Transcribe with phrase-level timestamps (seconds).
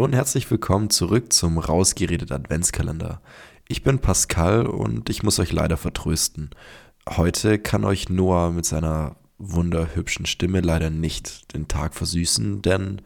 [0.00, 3.20] Hallo und herzlich willkommen zurück zum Rausgeredet Adventskalender.
[3.68, 6.48] Ich bin Pascal und ich muss euch leider vertrösten.
[7.06, 13.02] Heute kann euch Noah mit seiner wunderhübschen Stimme leider nicht den Tag versüßen, denn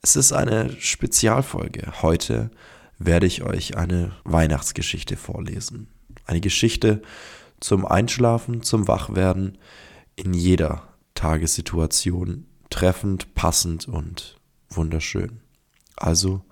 [0.00, 2.02] es ist eine Spezialfolge.
[2.02, 2.52] Heute
[3.00, 5.88] werde ich euch eine Weihnachtsgeschichte vorlesen.
[6.24, 7.02] Eine Geschichte
[7.58, 9.58] zum Einschlafen, zum Wachwerden,
[10.14, 10.84] in jeder
[11.14, 14.38] Tagessituation treffend, passend und
[14.70, 15.40] wunderschön.
[15.98, 16.42] Also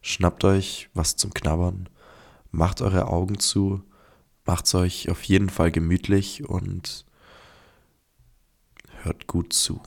[0.00, 1.88] schnappt euch was zum Knabbern,
[2.50, 3.82] macht eure Augen zu,
[4.44, 7.04] macht es euch auf jeden Fall gemütlich und
[9.02, 9.82] hört gut zu.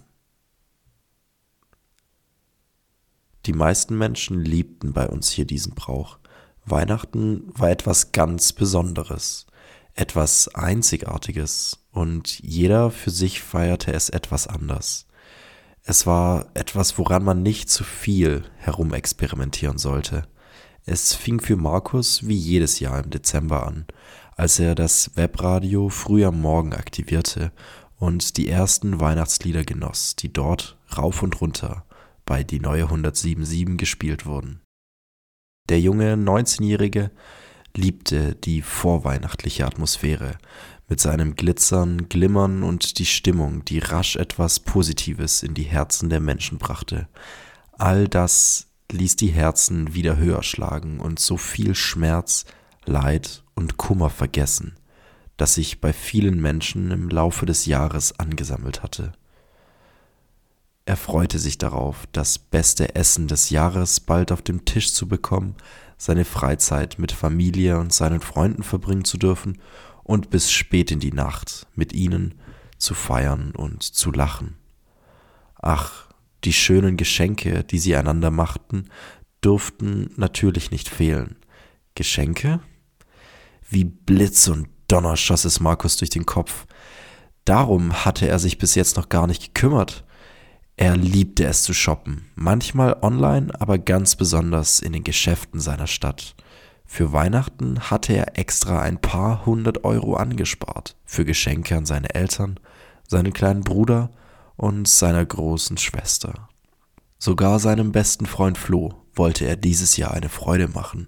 [3.46, 6.18] Die meisten Menschen liebten bei uns hier diesen Brauch.
[6.66, 9.46] Weihnachten war etwas ganz Besonderes,
[9.94, 15.06] etwas Einzigartiges und jeder für sich feierte es etwas anders.
[15.88, 20.28] Es war etwas, woran man nicht zu viel herumexperimentieren sollte.
[20.84, 23.86] Es fing für Markus wie jedes Jahr im Dezember an,
[24.36, 27.52] als er das Webradio früh am Morgen aktivierte
[27.98, 31.86] und die ersten Weihnachtslieder genoss, die dort rauf und runter
[32.26, 34.62] bei die neue 1077 gespielt wurden.
[35.70, 37.12] Der junge 19-Jährige
[37.76, 40.38] liebte die vorweihnachtliche Atmosphäre
[40.88, 46.20] mit seinem Glitzern, Glimmern und die Stimmung, die rasch etwas Positives in die Herzen der
[46.20, 47.08] Menschen brachte.
[47.74, 52.46] All das ließ die Herzen wieder höher schlagen und so viel Schmerz,
[52.86, 54.76] Leid und Kummer vergessen,
[55.38, 59.14] das sich bei vielen Menschen im Laufe des Jahres angesammelt hatte.
[60.86, 65.56] Er freute sich darauf, das beste Essen des Jahres bald auf dem Tisch zu bekommen,
[65.98, 69.58] seine Freizeit mit Familie und seinen Freunden verbringen zu dürfen
[70.06, 72.36] und bis spät in die Nacht mit ihnen
[72.78, 74.56] zu feiern und zu lachen.
[75.60, 76.08] Ach,
[76.44, 78.90] die schönen Geschenke, die sie einander machten,
[79.42, 81.38] durften natürlich nicht fehlen.
[81.96, 82.60] Geschenke?
[83.68, 86.68] Wie Blitz und Donner schoss es Markus durch den Kopf.
[87.44, 90.06] Darum hatte er sich bis jetzt noch gar nicht gekümmert.
[90.78, 96.36] Er liebte es zu shoppen, manchmal online, aber ganz besonders in den Geschäften seiner Stadt.
[96.86, 102.60] Für Weihnachten hatte er extra ein paar hundert Euro angespart für Geschenke an seine Eltern,
[103.08, 104.12] seinen kleinen Bruder
[104.56, 106.48] und seiner großen Schwester.
[107.18, 111.08] Sogar seinem besten Freund Flo wollte er dieses Jahr eine Freude machen.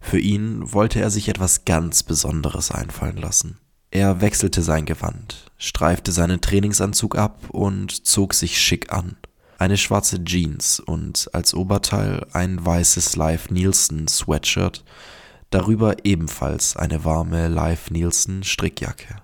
[0.00, 3.58] Für ihn wollte er sich etwas ganz Besonderes einfallen lassen.
[3.90, 9.16] Er wechselte sein Gewand, streifte seinen Trainingsanzug ab und zog sich schick an.
[9.58, 14.84] Eine schwarze Jeans und als Oberteil ein weißes Live Nielsen Sweatshirt,
[15.50, 19.16] darüber ebenfalls eine warme Live Nielsen Strickjacke.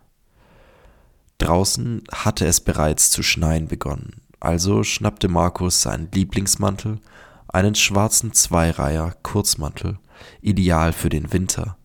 [1.38, 6.98] Draußen hatte es bereits zu schneien begonnen, also schnappte Markus seinen Lieblingsmantel,
[7.46, 10.00] einen schwarzen Zweireiher Kurzmantel,
[10.40, 11.76] ideal für den Winter,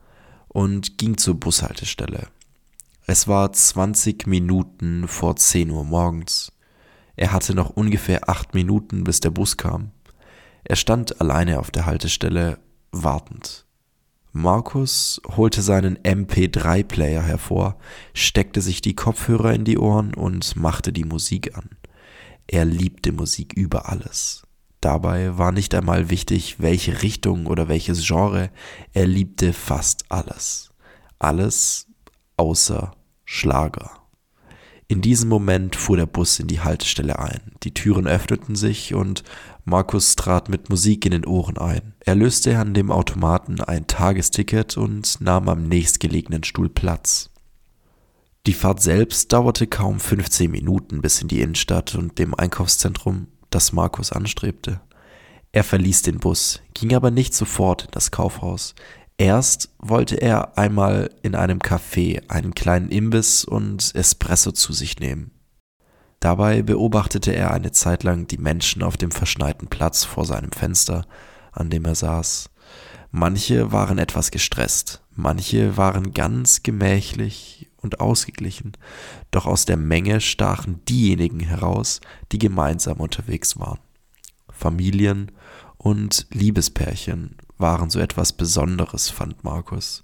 [0.47, 2.29] und ging zur Bushaltestelle.
[3.05, 6.51] Es war 20 Minuten vor 10 Uhr morgens.
[7.19, 9.91] Er hatte noch ungefähr acht Minuten, bis der Bus kam.
[10.63, 12.59] Er stand alleine auf der Haltestelle,
[12.94, 13.66] wartend.
[14.31, 17.78] Markus holte seinen MP3-Player hervor,
[18.13, 21.72] steckte sich die Kopfhörer in die Ohren und machte die Musik an.
[22.47, 24.44] Er liebte Musik über alles.
[24.79, 28.50] Dabei war nicht einmal wichtig, welche Richtung oder welches Genre,
[28.94, 30.72] er liebte fast alles.
[31.19, 31.88] Alles
[32.38, 32.94] außer
[33.25, 33.98] Schlager.
[34.91, 37.51] In diesem Moment fuhr der Bus in die Haltestelle ein.
[37.61, 39.23] Die Türen öffneten sich und
[39.63, 41.94] Markus trat mit Musik in den Ohren ein.
[42.00, 47.29] Er löste an dem Automaten ein Tagesticket und nahm am nächstgelegenen Stuhl Platz.
[48.47, 53.72] Die Fahrt selbst dauerte kaum 15 Minuten bis in die Innenstadt und dem Einkaufszentrum, das
[53.72, 54.81] Markus anstrebte.
[55.51, 58.73] Er verließ den Bus, ging aber nicht sofort in das Kaufhaus.
[59.19, 65.31] Erst wollte er einmal in einem Café einen kleinen Imbiss und Espresso zu sich nehmen.
[66.22, 71.05] Dabei beobachtete er eine Zeit lang die Menschen auf dem verschneiten Platz vor seinem Fenster,
[71.52, 72.49] an dem er saß.
[73.11, 78.72] Manche waren etwas gestresst, manche waren ganz gemächlich und ausgeglichen,
[79.32, 81.99] doch aus der Menge stachen diejenigen heraus,
[82.32, 83.79] die gemeinsam unterwegs waren.
[84.49, 85.34] Familien
[85.79, 90.03] und Liebespärchen waren so etwas Besonderes, fand Markus.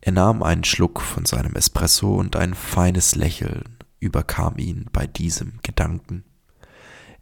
[0.00, 5.60] Er nahm einen Schluck von seinem Espresso und ein feines Lächeln überkam ihn bei diesem
[5.62, 6.24] Gedanken.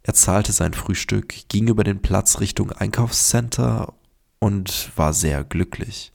[0.02, 3.92] Er zahlte sein Frühstück, ging über den Platz Richtung Einkaufscenter
[4.38, 6.12] und war sehr glücklich.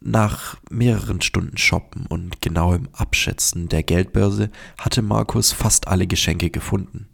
[0.00, 7.08] Nach mehreren Stunden Shoppen und genauem Abschätzen der Geldbörse hatte Markus fast alle Geschenke gefunden.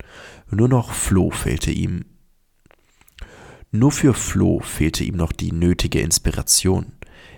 [0.48, 2.04] Nur noch Flo fehlte ihm
[3.72, 6.92] Nur für Flo fehlte ihm noch die nötige Inspiration.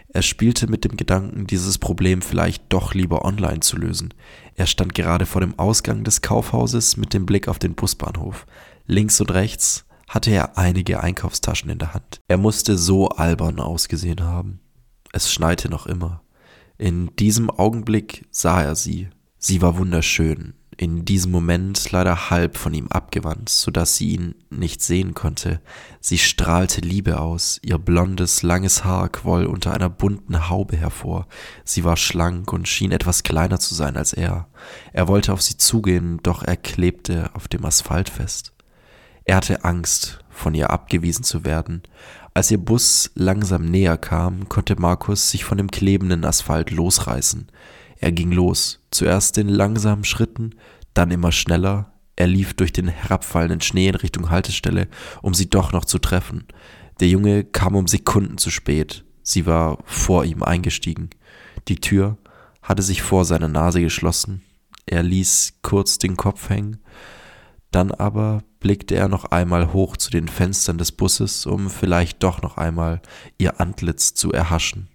[0.08, 4.14] Er spielte mit dem Gedanken, dieses Problem vielleicht doch lieber online zu lösen.
[4.55, 8.46] Er stand gerade vor dem Ausgang des Kaufhauses mit dem Blick auf den Busbahnhof.
[8.87, 12.20] Links und rechts hatte er einige Einkaufstaschen in der Hand.
[12.29, 14.61] Er musste so albern ausgesehen haben.
[15.12, 16.23] Es schneite noch immer.
[16.78, 19.08] In diesem Augenblick sah er sie.
[19.38, 24.34] Sie war wunderschön, in diesem Moment leider halb von ihm abgewandt, so dass sie ihn
[24.50, 25.60] nicht sehen konnte.
[26.00, 31.26] Sie strahlte Liebe aus, ihr blondes, langes Haar quoll unter einer bunten Haube hervor.
[31.64, 34.48] Sie war schlank und schien etwas kleiner zu sein als er.
[34.92, 38.52] Er wollte auf sie zugehen, doch er klebte auf dem Asphalt fest.
[39.25, 41.82] Er hatte Angst, von ihr abgewiesen zu werden.
[42.34, 47.48] Als ihr Bus langsam näher kam, konnte Markus sich von dem klebenden Asphalt losreißen.
[48.02, 50.56] Er ging los, zuerst in langsamen Schritten,
[50.93, 51.93] dann immer schneller.
[52.16, 54.88] Er lief durch den herabfallenden Schnee in Richtung Haltestelle,
[55.22, 56.49] um sie doch noch zu treffen.
[56.99, 59.04] Der Junge kam um Sekunden zu spät.
[59.22, 61.10] Sie war vor ihm eingestiegen.
[61.69, 62.19] Die Tür
[62.60, 64.43] hatte sich vor seiner Nase geschlossen.
[64.84, 66.78] Er ließ kurz den Kopf hängen.
[67.70, 72.43] Dann aber blickte er noch einmal hoch zu den Fenstern des Busses, um vielleicht doch
[72.43, 73.00] noch einmal
[73.38, 74.88] ihr Antlitz zu erhaschen.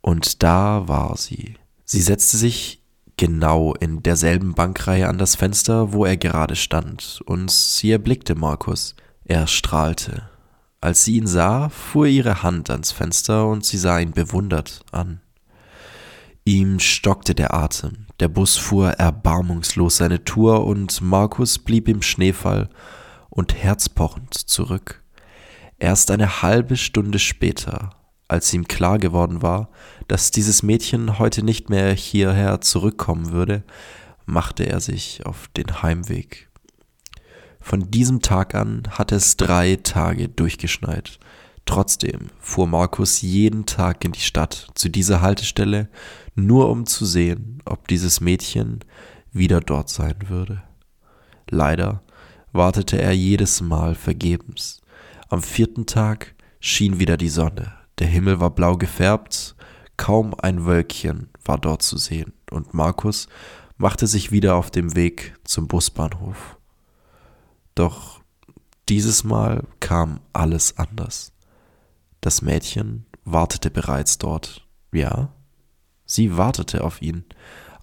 [0.00, 1.56] Und da war sie.
[1.86, 2.82] Sie setzte sich
[3.16, 8.96] genau in derselben Bankreihe an das Fenster, wo er gerade stand, und sie erblickte Markus.
[9.24, 10.28] Er strahlte.
[10.80, 15.20] Als sie ihn sah, fuhr ihre Hand ans Fenster und sie sah ihn bewundert an.
[16.44, 22.68] Ihm stockte der Atem, der Bus fuhr erbarmungslos seine Tour und Markus blieb im Schneefall
[23.30, 25.02] und herzpochend zurück.
[25.78, 27.90] Erst eine halbe Stunde später
[28.28, 29.68] als ihm klar geworden war,
[30.08, 33.62] dass dieses Mädchen heute nicht mehr hierher zurückkommen würde,
[34.24, 36.48] machte er sich auf den Heimweg.
[37.60, 41.18] Von diesem Tag an hatte es drei Tage durchgeschneit.
[41.64, 45.88] Trotzdem fuhr Markus jeden Tag in die Stadt zu dieser Haltestelle,
[46.36, 48.80] nur um zu sehen, ob dieses Mädchen
[49.32, 50.62] wieder dort sein würde.
[51.50, 52.02] Leider
[52.52, 54.80] wartete er jedes Mal vergebens.
[55.28, 59.56] Am vierten Tag schien wieder die Sonne, der Himmel war blau gefärbt,
[59.96, 63.28] kaum ein Wölkchen war dort zu sehen, und Markus
[63.76, 66.58] machte sich wieder auf dem Weg zum Busbahnhof.
[67.74, 68.20] Doch
[68.88, 71.32] dieses Mal kam alles anders.
[72.20, 74.66] Das Mädchen wartete bereits dort.
[74.92, 75.32] Ja,
[76.04, 77.24] sie wartete auf ihn.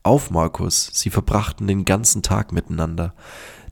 [0.02, 3.14] Auf Markus, sie verbrachten den ganzen Tag miteinander,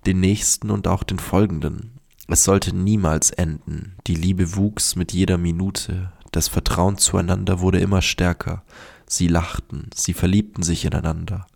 [0.05, 1.99] den nächsten und auch den folgenden.
[2.27, 3.97] Es sollte niemals enden.
[4.07, 8.63] Die Liebe wuchs mit jeder Minute, das Vertrauen zueinander wurde immer stärker.
[9.05, 11.47] Sie lachten, sie verliebten sich ineinander.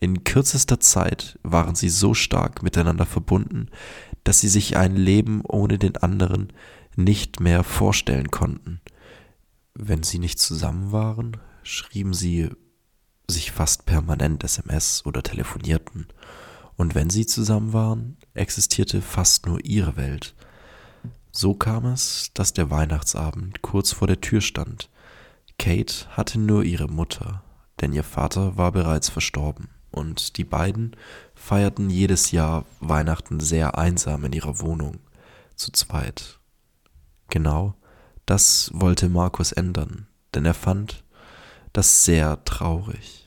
[0.00, 3.68] In kürzester Zeit waren sie so stark miteinander verbunden,
[4.24, 6.52] dass sie sich ein Leben ohne den anderen
[6.96, 8.80] nicht mehr vorstellen konnten.
[9.74, 12.50] Wenn sie nicht zusammen waren, schrieben sie
[13.28, 16.06] sich fast permanent SMS oder telefonierten.
[16.76, 20.34] Und wenn sie zusammen waren, existierte fast nur ihre Welt.
[21.36, 24.88] So kam es, dass der Weihnachtsabend kurz vor der Tür stand.
[25.58, 27.42] Kate hatte nur ihre Mutter,
[27.80, 30.94] denn ihr Vater war bereits verstorben, und die beiden
[31.34, 35.00] feierten jedes Jahr Weihnachten sehr einsam in ihrer Wohnung,
[35.56, 36.38] zu zweit.
[37.30, 37.74] Genau
[38.26, 41.04] das wollte Markus ändern, denn er fand
[41.72, 43.26] das sehr traurig.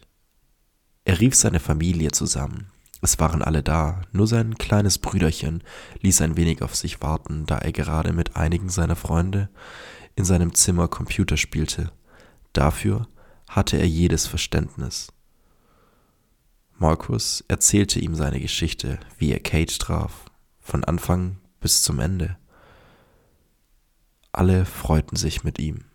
[1.03, 5.63] Er rief seine Familie zusammen, es waren alle da, nur sein kleines Brüderchen
[6.01, 9.49] ließ ein wenig auf sich warten, da er gerade mit einigen seiner Freunde
[10.15, 11.91] in seinem Zimmer Computer spielte.
[12.53, 13.07] Dafür
[13.47, 15.09] hatte er jedes Verständnis.
[16.79, 20.25] Markus erzählte ihm seine Geschichte, wie er Kate traf,
[20.59, 22.37] von Anfang bis zum Ende.
[24.31, 25.85] Alle freuten sich mit ihm.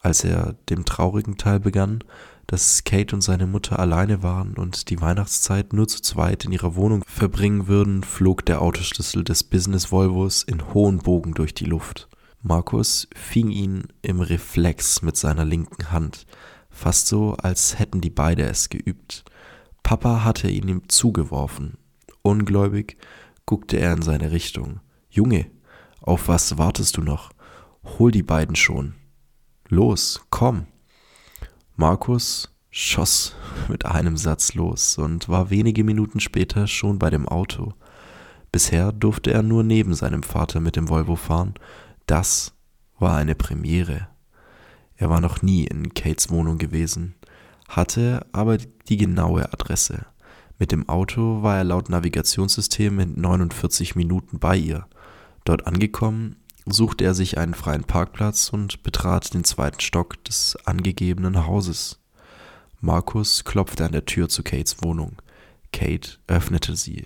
[0.00, 2.04] Als er dem traurigen Teil begann,
[2.48, 6.74] dass Kate und seine Mutter alleine waren und die Weihnachtszeit nur zu zweit in ihrer
[6.74, 12.08] Wohnung verbringen würden, flog der Autoschlüssel des Business Volvos in hohen Bogen durch die Luft.
[12.40, 16.24] Markus fing ihn im Reflex mit seiner linken Hand,
[16.70, 19.24] fast so, als hätten die beide es geübt.
[19.82, 21.76] Papa hatte ihn ihm zugeworfen.
[22.22, 22.96] Ungläubig
[23.44, 24.80] guckte er in seine Richtung.
[25.10, 25.50] Junge,
[26.00, 27.30] auf was wartest du noch?
[27.98, 28.94] Hol die beiden schon.
[29.68, 30.66] Los, komm.
[31.80, 33.36] Markus schoss
[33.68, 37.72] mit einem Satz los und war wenige Minuten später schon bei dem Auto.
[38.50, 41.54] Bisher durfte er nur neben seinem Vater mit dem Volvo fahren.
[42.06, 42.52] Das
[42.98, 44.08] war eine Premiere.
[44.96, 47.14] Er war noch nie in Kates Wohnung gewesen,
[47.68, 48.58] hatte aber
[48.88, 50.04] die genaue Adresse.
[50.58, 54.88] Mit dem Auto war er laut Navigationssystem in 49 Minuten bei ihr.
[55.44, 56.38] Dort angekommen
[56.70, 62.00] suchte er sich einen freien Parkplatz und betrat den zweiten Stock des angegebenen Hauses.
[62.80, 65.16] Markus klopfte an der Tür zu Kates Wohnung.
[65.72, 67.04] Kate öffnete sie.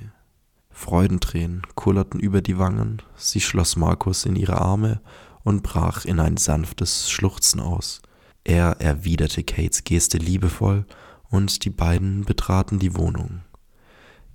[0.70, 5.00] Freudentränen kullerten über die Wangen, sie schloss Markus in ihre Arme
[5.44, 8.02] und brach in ein sanftes Schluchzen aus.
[8.44, 10.86] Er erwiderte Kates Geste liebevoll,
[11.30, 13.40] und die beiden betraten die Wohnung.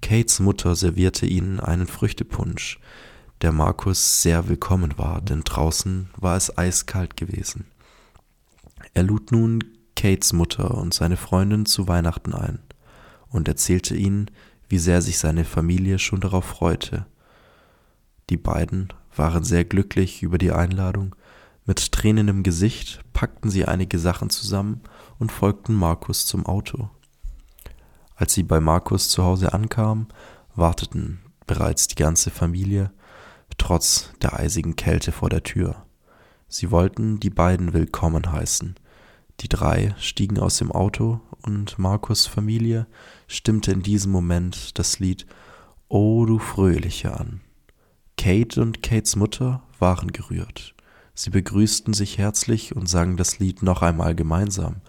[0.02, 2.80] Kates Mutter servierte ihnen einen Früchtepunsch,
[3.42, 7.66] der Markus sehr willkommen war, denn draußen war es eiskalt gewesen.
[8.94, 9.64] Er lud nun
[9.96, 12.60] Kates Mutter und seine Freundin zu Weihnachten ein
[13.30, 14.32] und erzählte ihnen,
[14.70, 17.06] wie sehr sich seine Familie schon darauf freute.
[18.30, 21.16] Die beiden waren sehr glücklich über die Einladung.
[21.66, 24.82] Mit Tränen im Gesicht packten sie einige Sachen zusammen
[25.20, 26.90] und folgten Markus zum Auto.
[28.16, 30.08] Als sie bei Markus zu Hause ankamen,
[30.56, 32.92] warteten bereits die ganze Familie,
[33.58, 35.86] trotz der eisigen Kälte vor der Tür.
[36.48, 38.76] Sie wollten die beiden willkommen heißen.
[39.42, 42.88] Die drei stiegen aus dem Auto und Markus Familie
[43.28, 45.28] stimmte in diesem Moment das Lied
[45.90, 47.42] O du Fröhliche an.
[48.18, 50.74] Kate und Kates Mutter waren gerührt.
[51.14, 54.82] Sie begrüßten sich herzlich und sangen das Lied noch einmal gemeinsam.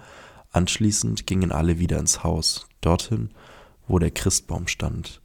[0.51, 3.31] Anschließend gingen alle wieder ins Haus, dorthin,
[3.87, 5.21] wo der Christbaum stand.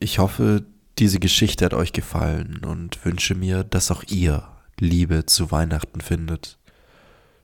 [0.00, 0.64] Ich hoffe,
[0.98, 4.46] diese Geschichte hat euch gefallen und wünsche mir, dass auch ihr
[4.78, 6.58] Liebe zu Weihnachten findet.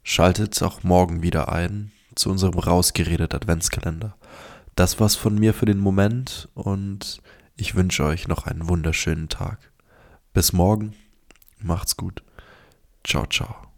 [0.02, 4.16] Schaltet auch morgen wieder ein zu unserem rausgeredet Adventskalender.
[4.74, 7.20] Das war's von mir für den Moment und
[7.56, 9.58] ich wünsche euch noch einen wunderschönen Tag.
[10.32, 10.94] Bis morgen,
[11.60, 12.22] macht's gut.
[13.04, 13.66] Ciao, ciao.